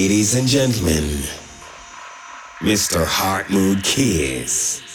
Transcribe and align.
Ladies 0.00 0.34
and 0.34 0.48
gentlemen, 0.48 1.04
Mr. 2.60 3.04
Heart 3.04 3.50
Mood 3.50 3.84
Kiss. 3.84 4.89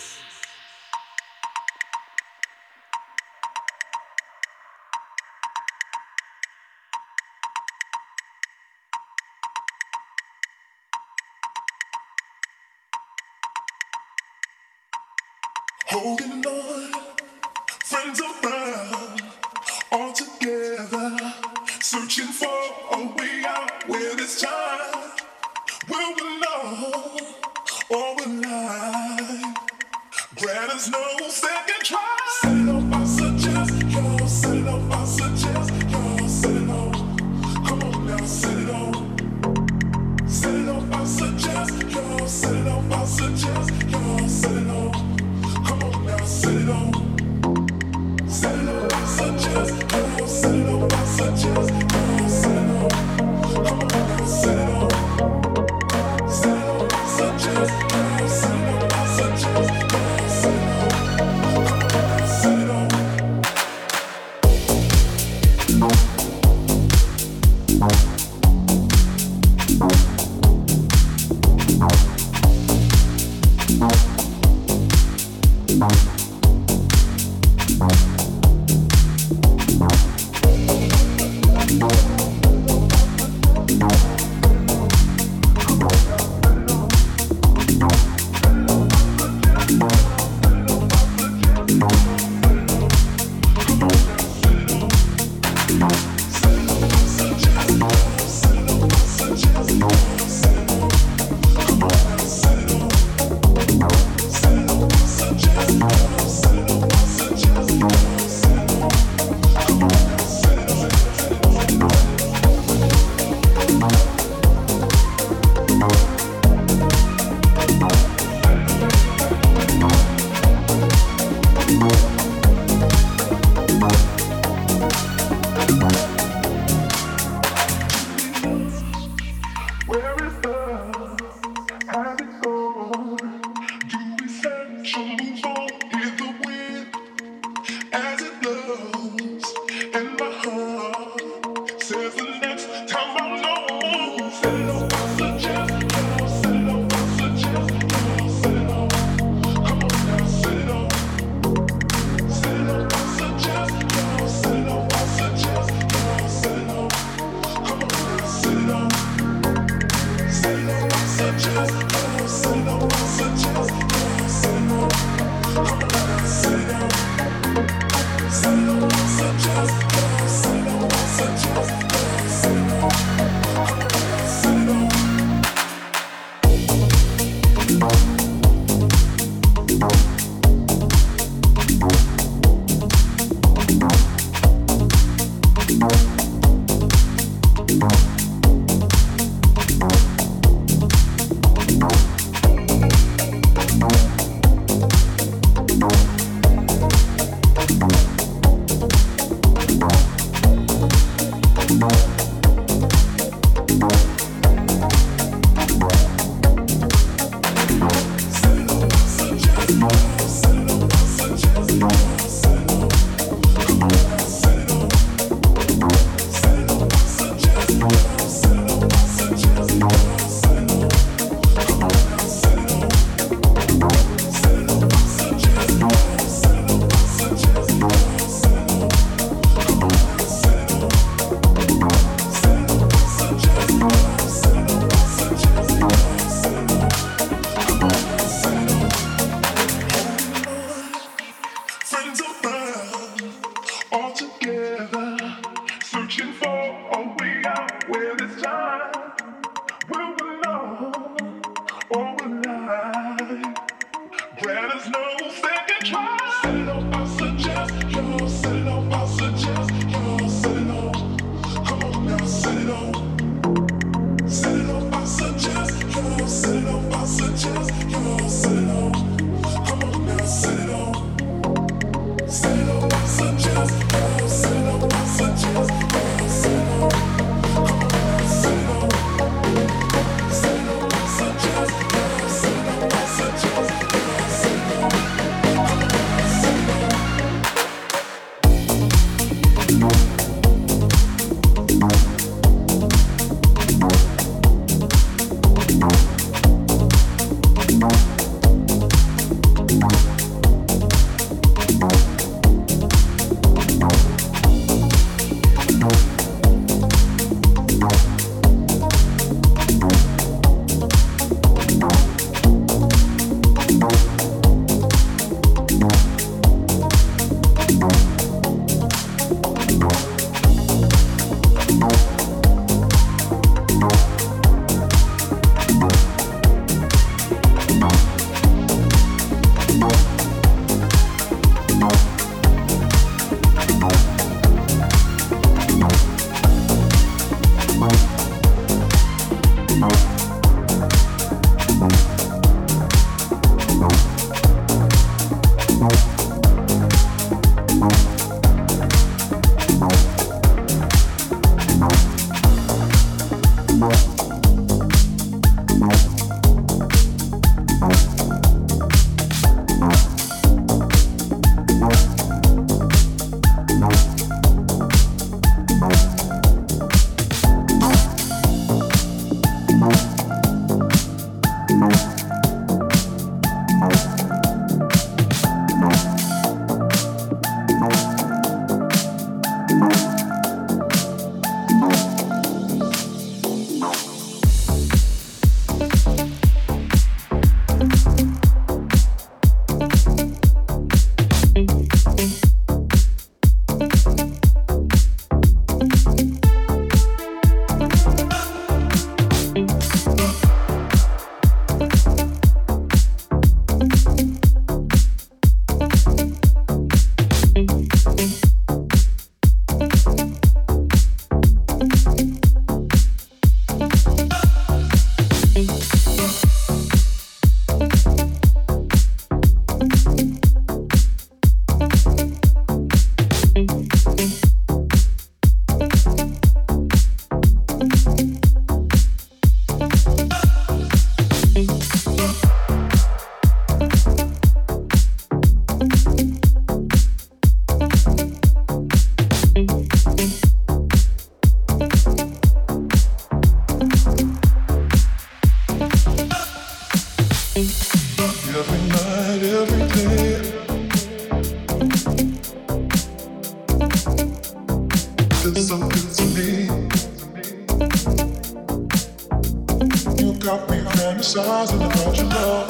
thousand 461.65 461.81
approachable. 461.81 462.65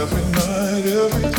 Every 0.00 0.24
night, 0.32 0.86
every 0.86 1.32
day. 1.32 1.37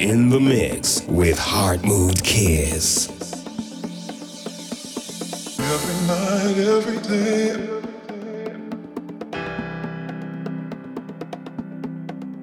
In 0.00 0.30
the 0.30 0.40
mix 0.40 1.02
with 1.08 1.38
Heart 1.38 1.84
Mood 1.84 2.24
Kiss. 2.24 3.10
Every 5.58 6.06
night, 6.06 6.56
every 6.56 6.98
day. 7.02 7.50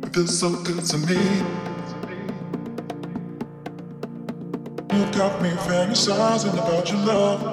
It 0.04 0.14
feels 0.14 0.38
so 0.40 0.52
good 0.62 0.86
to 0.86 0.98
me. 1.00 1.16
You 4.94 5.06
got 5.18 5.42
me 5.42 5.50
fantasizing 5.50 6.54
about 6.54 6.92
your 6.92 7.00
love. 7.00 7.47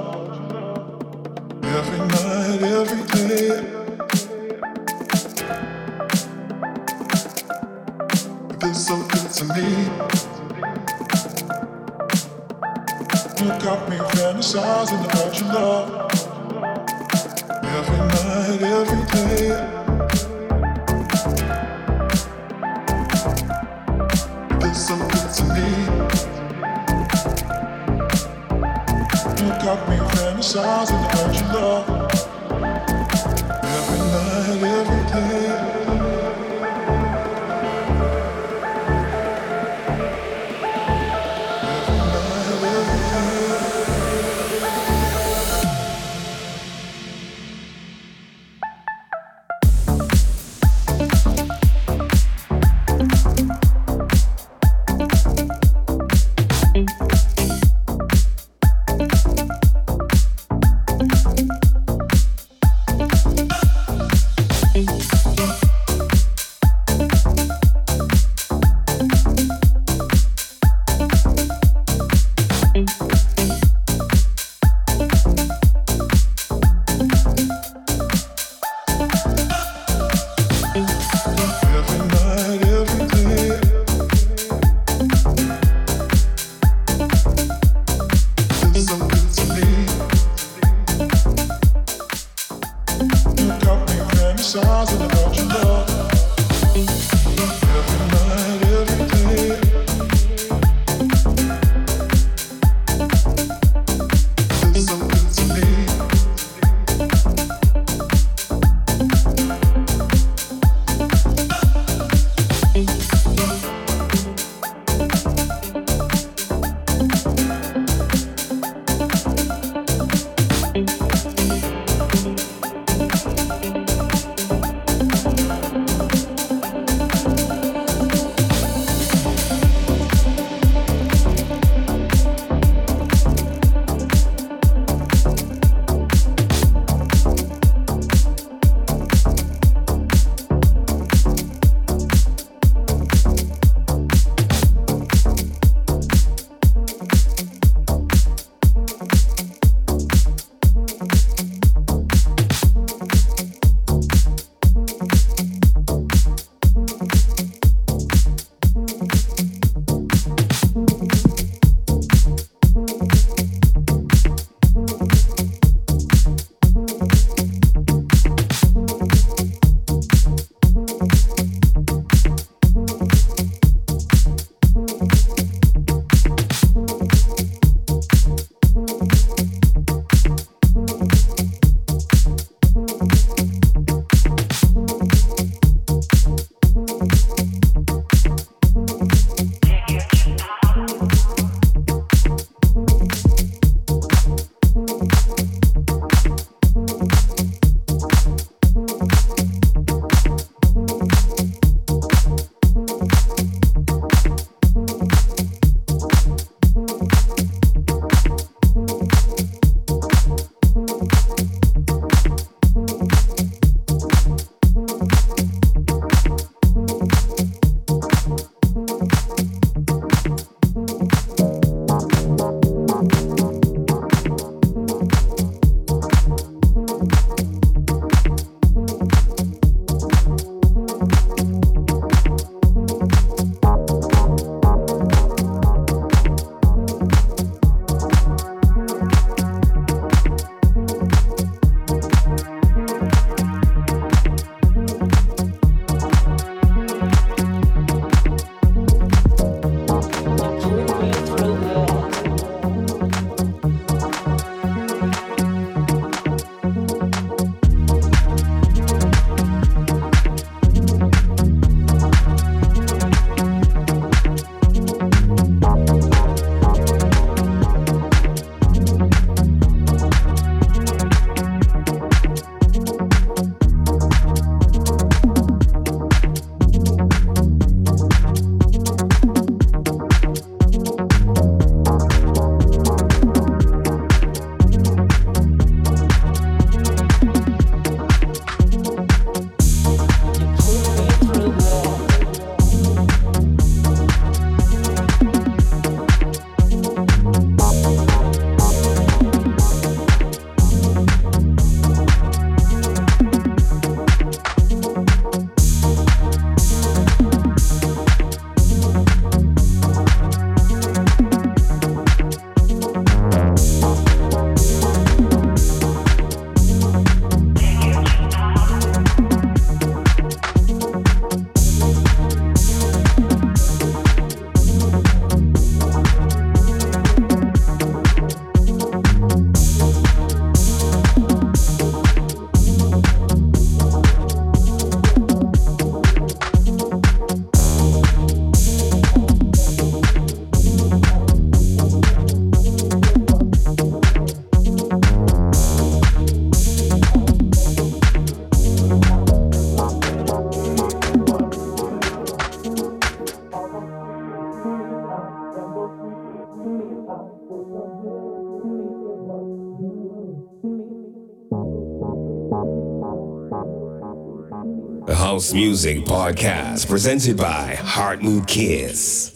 Music 365.54 365.98
Podcast 365.98 366.88
presented 366.88 367.36
by 367.36 367.76
Heart 367.76 368.22
Mood 368.22 368.48
Kids. 368.48 369.33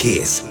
Kiss 0.00 0.49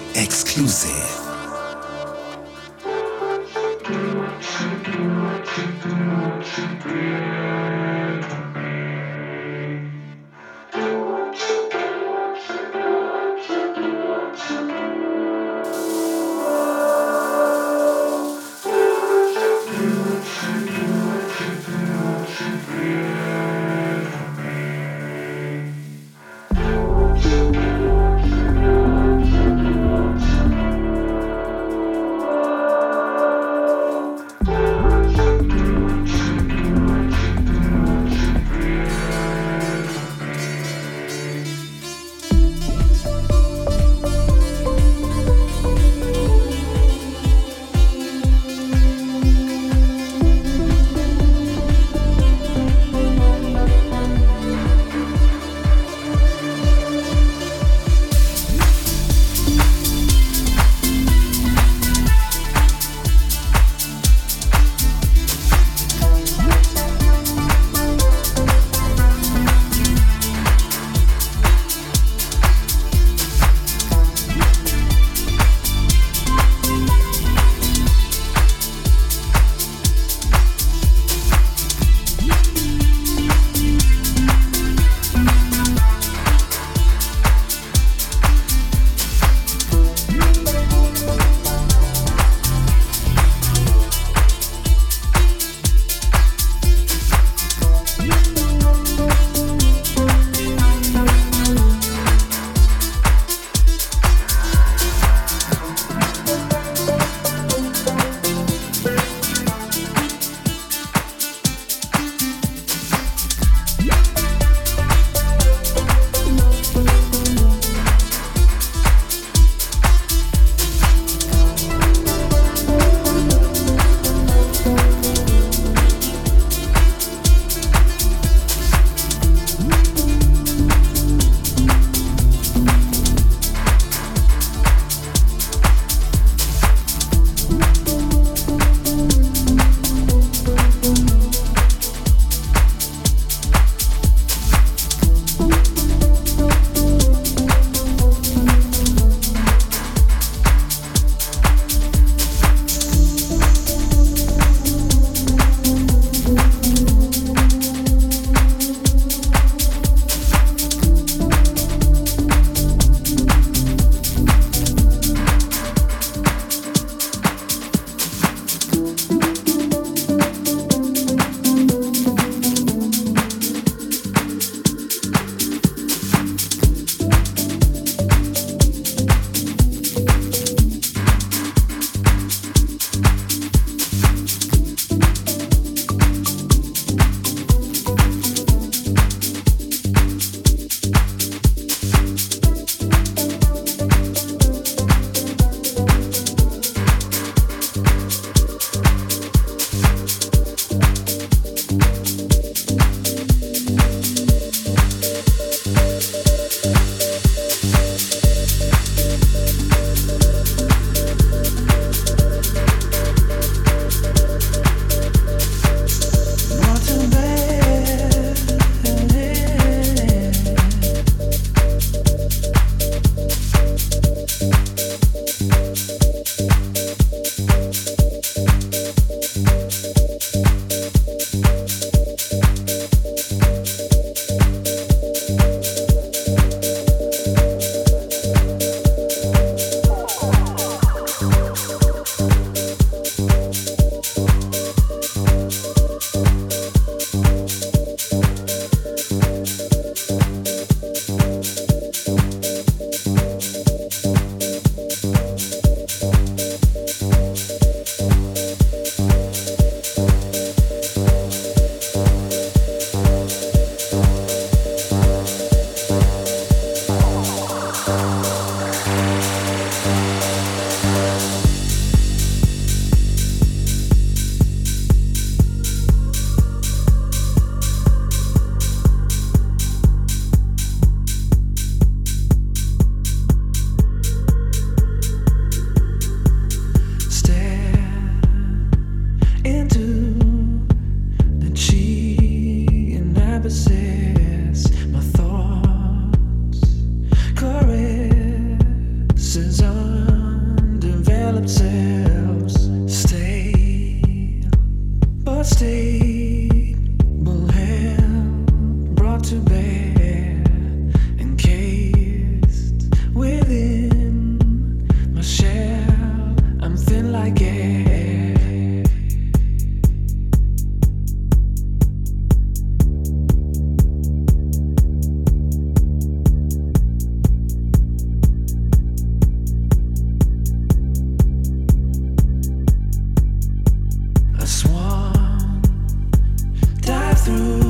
through. 337.30 337.69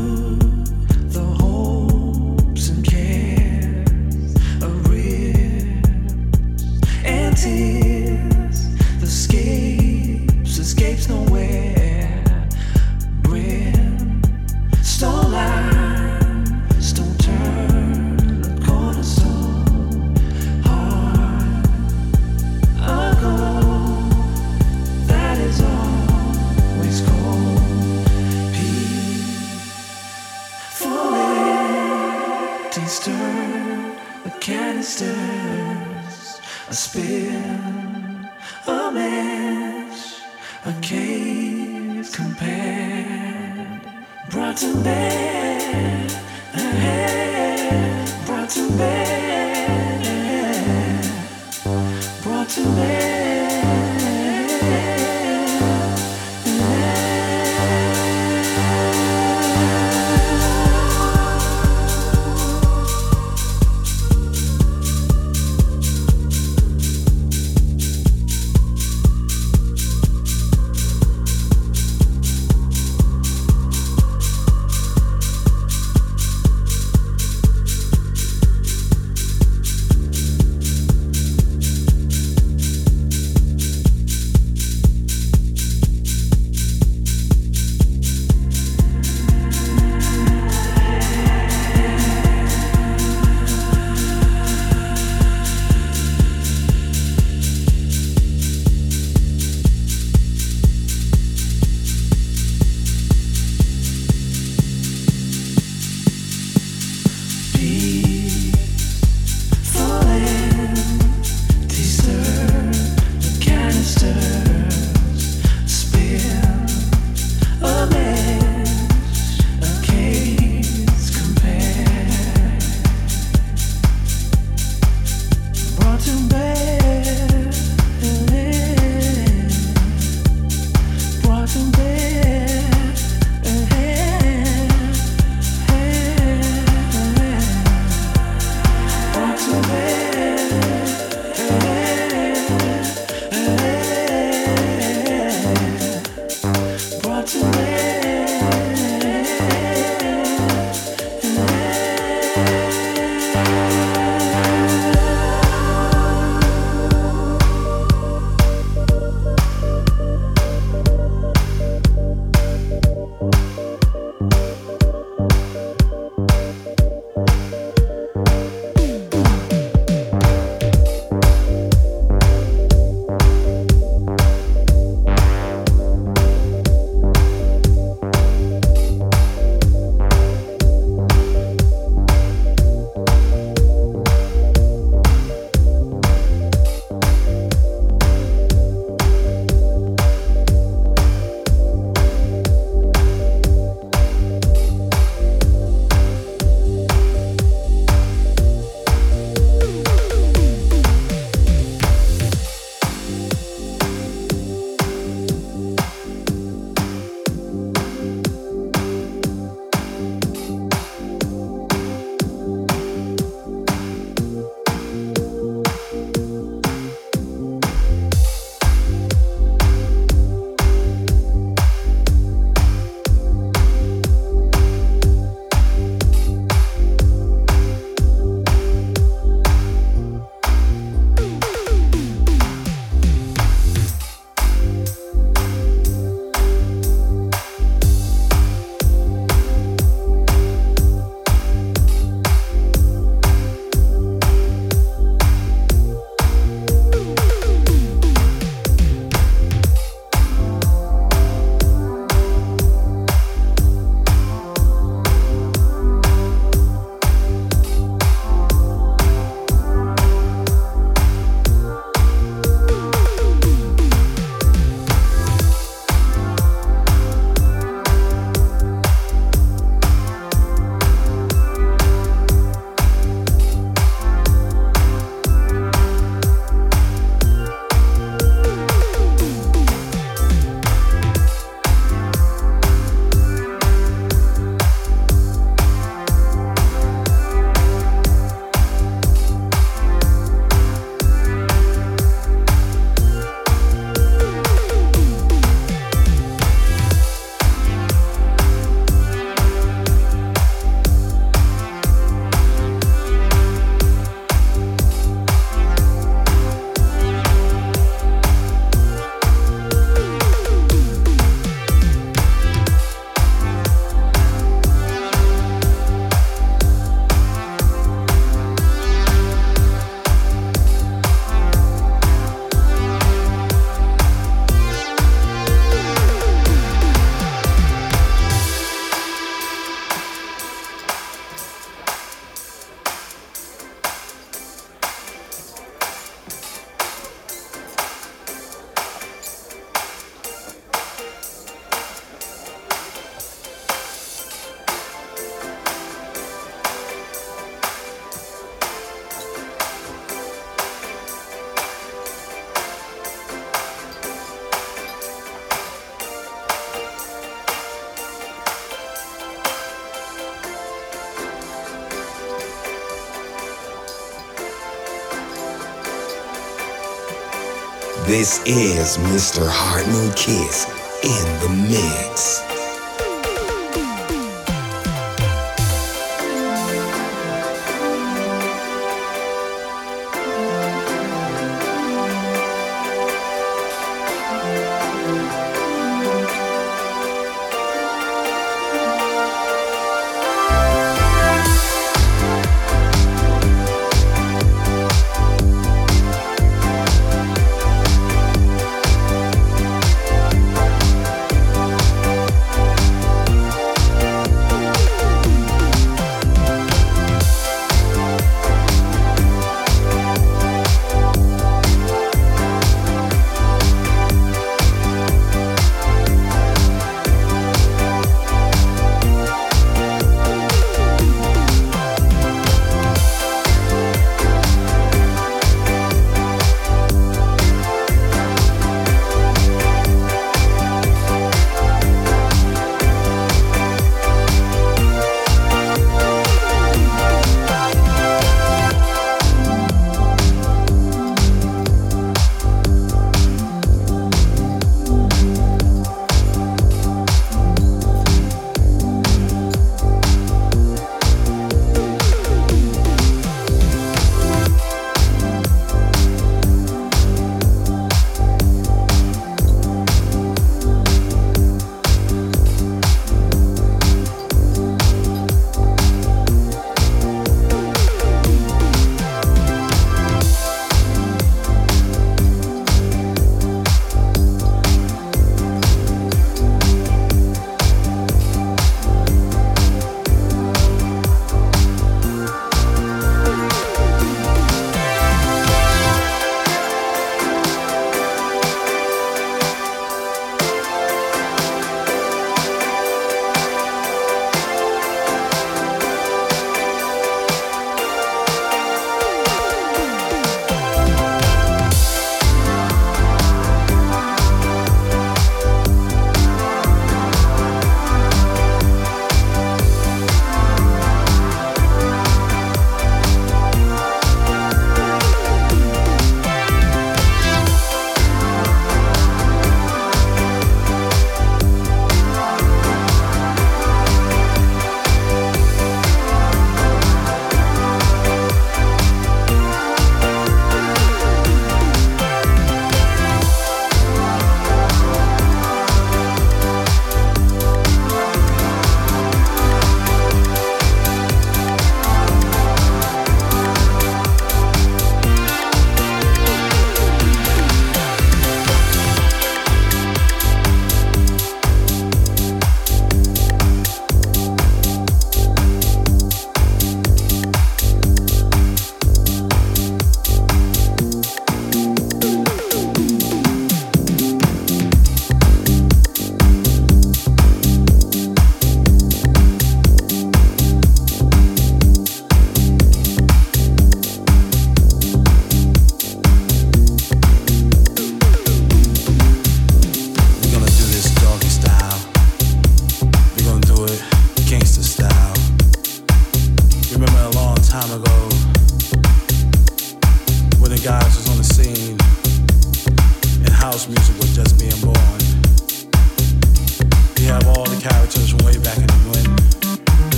This 368.20 368.42
is 368.46 368.98
Mr. 368.98 369.48
Heart 369.50 369.88
Mood 369.88 370.14
Kiss 370.14 370.66
in 371.04 371.40
the 371.40 371.70
mix. 371.70 372.49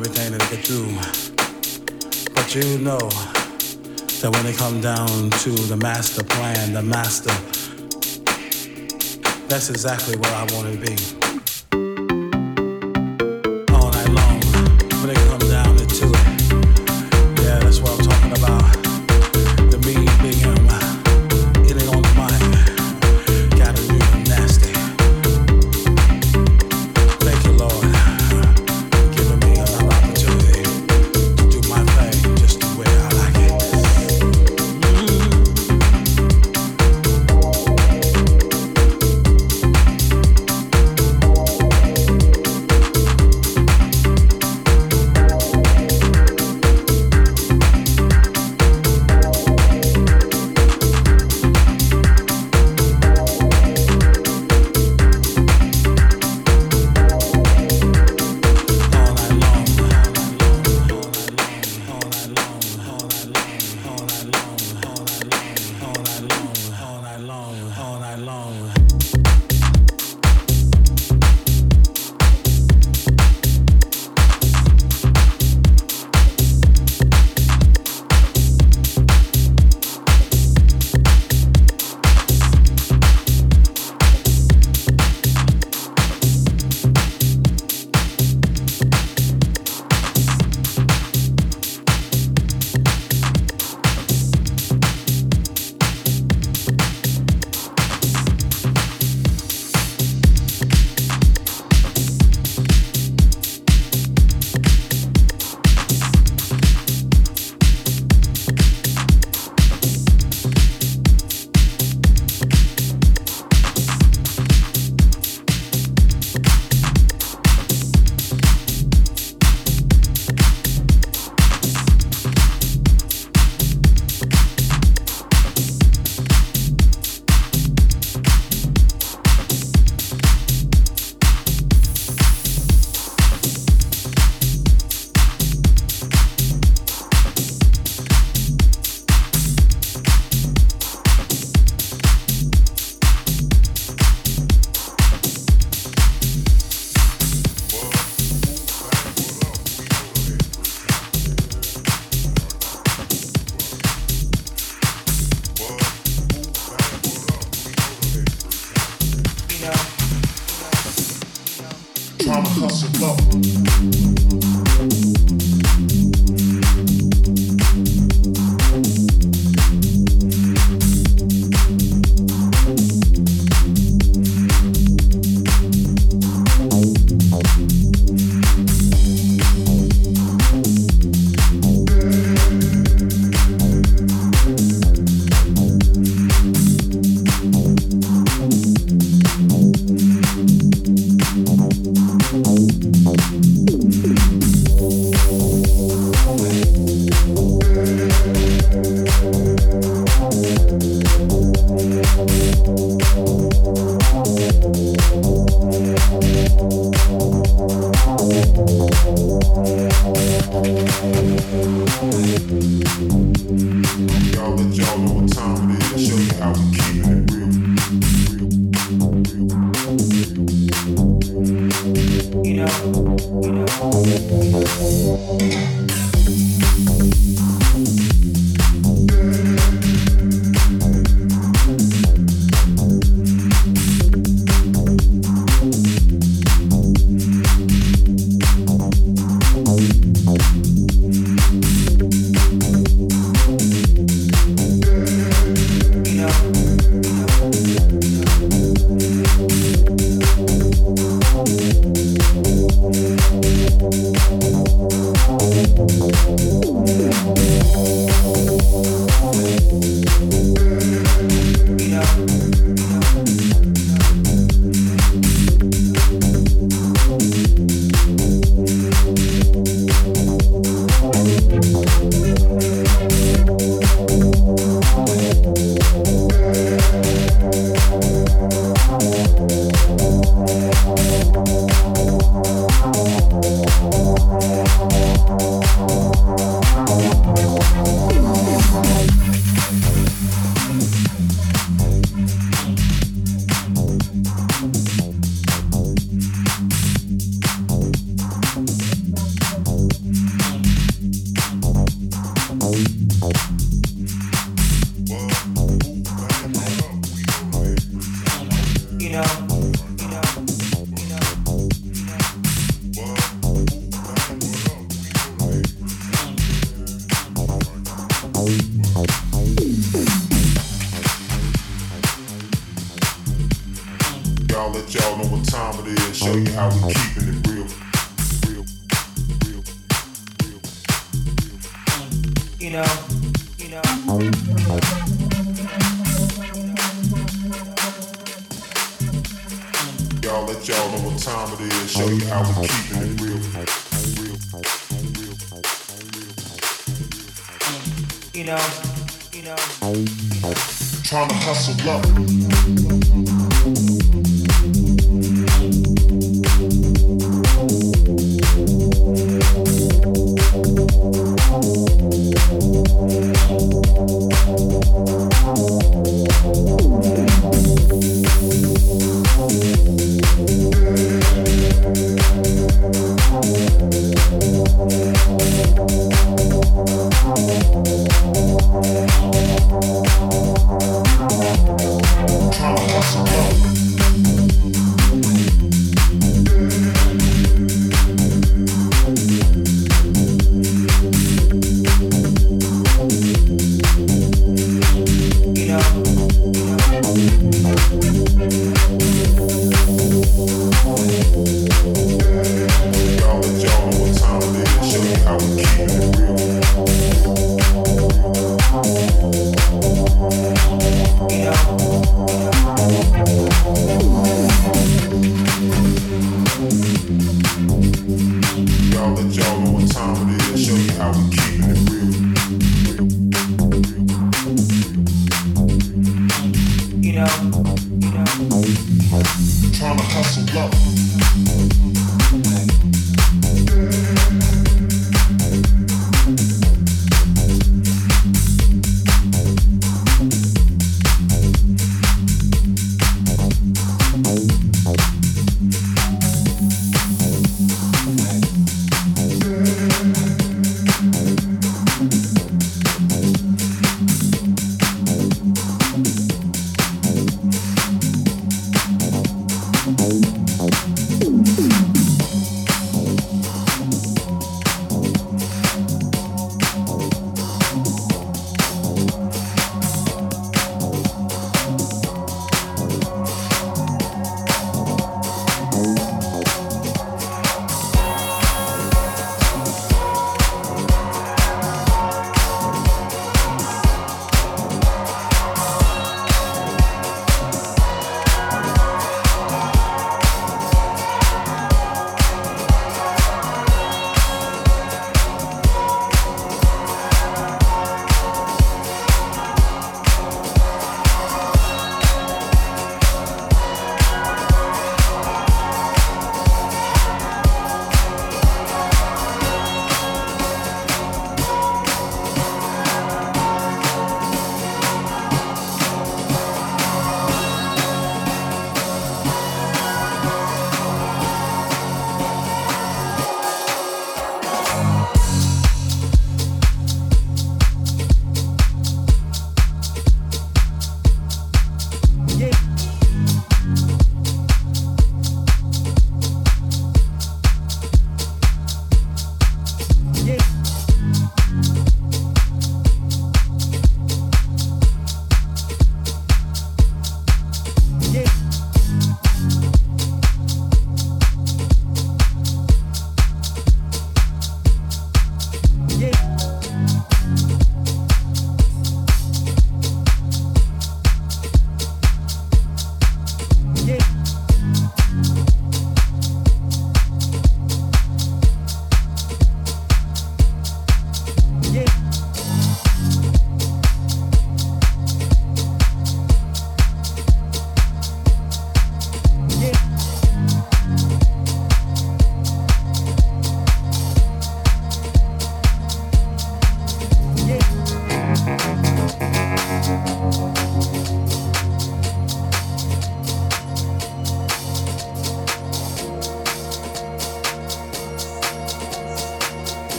Everything 0.00 0.32
that 0.32 0.40
they 0.48 0.56
could 0.56 0.64
do. 0.64 0.86
But 2.32 2.54
you 2.54 2.78
know 2.78 2.98
that 4.20 4.30
when 4.32 4.46
it 4.46 4.56
comes 4.56 4.82
down 4.82 5.28
to 5.30 5.50
the 5.50 5.76
master 5.76 6.24
plan, 6.24 6.72
the 6.72 6.82
master, 6.82 7.34
that's 9.48 9.68
exactly 9.68 10.16
where 10.16 10.34
I 10.34 10.46
want 10.54 10.72
to 10.72 10.80
be. 10.80 11.19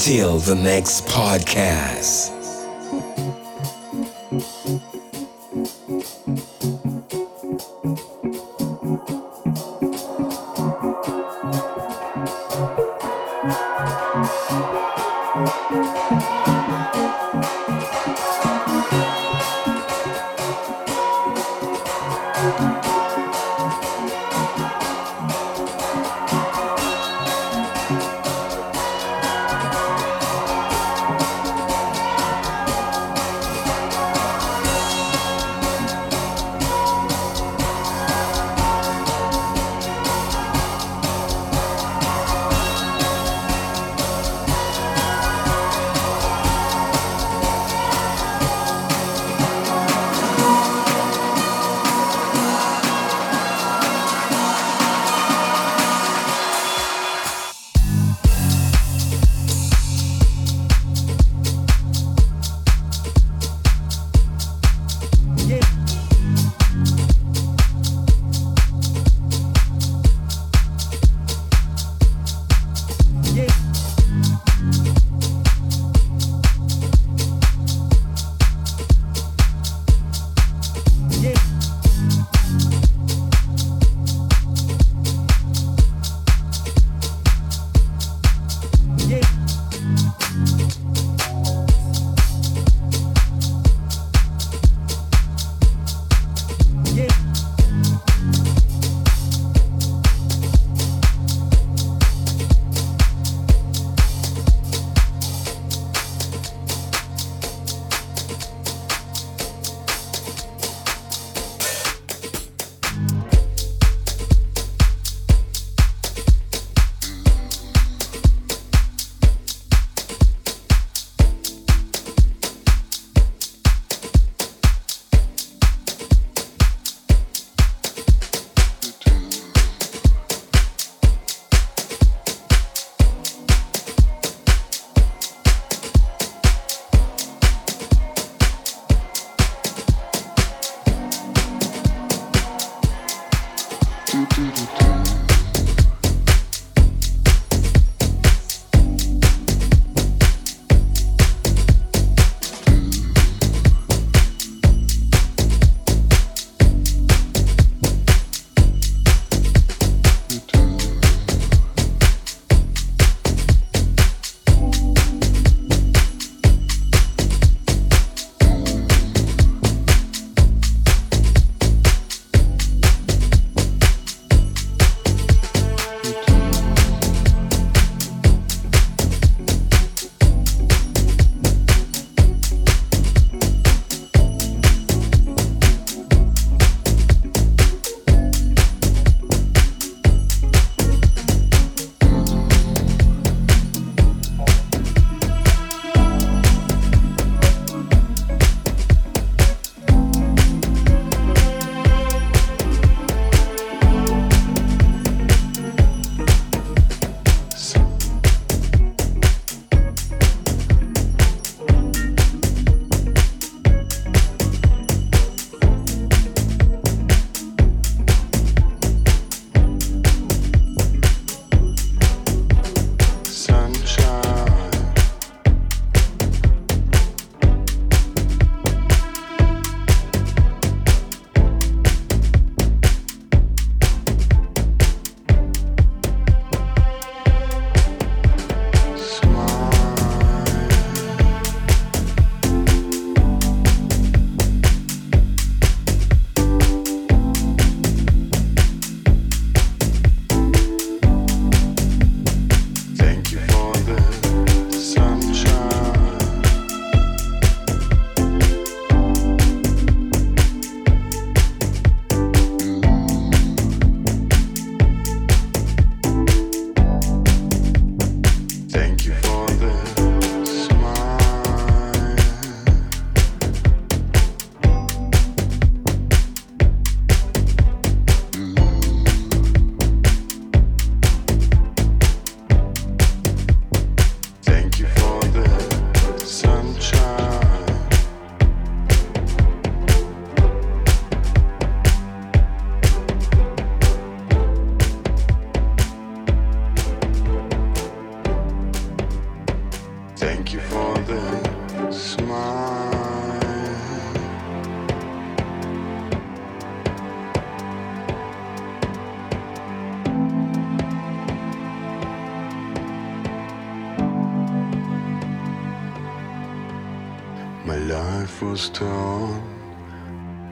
Until 0.00 0.38
the 0.38 0.54
next 0.54 1.04
podcast. 1.04 2.39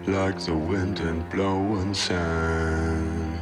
Like 0.06 0.38
the 0.40 0.54
wind 0.54 1.00
and 1.00 1.28
blowing 1.28 1.92
sand. 1.92 3.38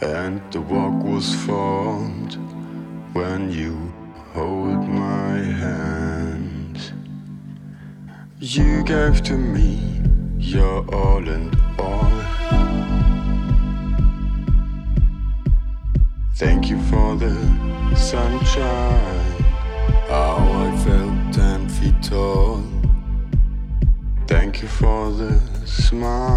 And 0.00 0.40
the 0.50 0.60
walk 0.60 1.04
was 1.04 1.34
formed 1.44 2.34
when 3.12 3.50
you 3.50 3.92
hold 4.32 4.88
my 4.88 5.36
hand. 5.36 6.92
You 8.40 8.82
gave 8.84 9.22
to 9.24 9.34
me 9.34 10.00
your 10.38 10.78
all 10.94 11.28
and 11.28 11.54
all. 11.78 12.10
Thank 16.36 16.70
you 16.70 16.80
for 16.84 17.16
the 17.16 17.34
sunshine. 17.96 19.01
Smile. 25.92 26.31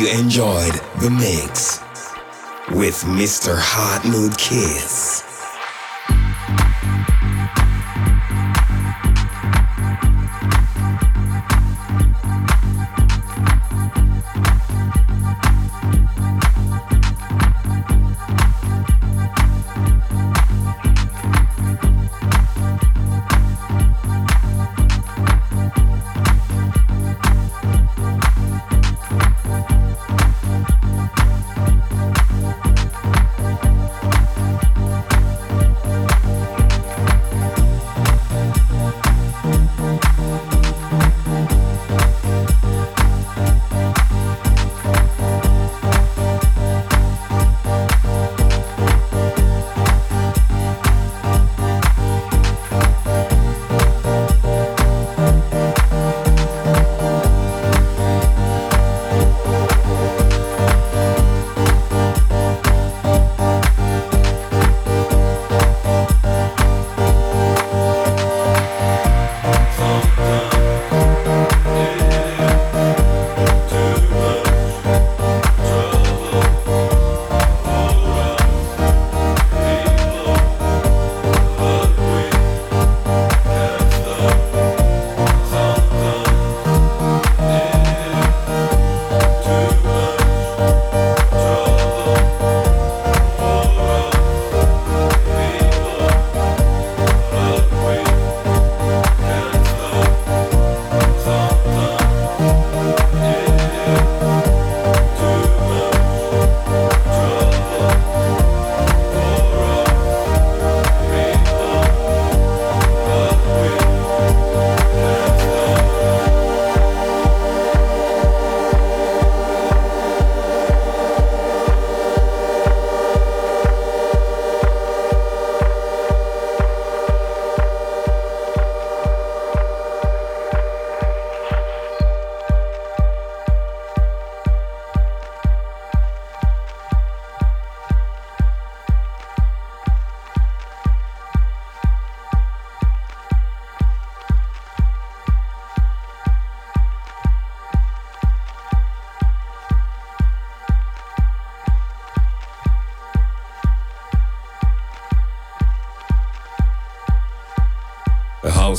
You 0.00 0.08
enjoyed 0.18 0.72
the 1.02 1.10
mix 1.10 1.80
with 2.74 3.04
Mr. 3.04 3.54
Hot 3.58 4.02
Mood 4.08 4.34
Kiss. 4.38 4.99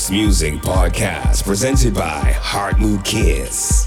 House 0.01 0.09
Music 0.09 0.55
Podcast 0.55 1.43
presented 1.45 1.93
by 1.93 2.31
Heart 2.41 2.79
Mood 2.79 3.05
Kiss. 3.05 3.80